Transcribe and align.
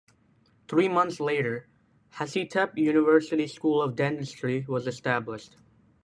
Three 0.67 0.89
months 0.89 1.19
later 1.19 1.67
Hacettepe 2.15 2.75
University 2.75 3.45
School 3.45 3.83
of 3.83 3.95
Dentistry 3.95 4.65
was 4.67 4.87
established. 4.87 5.57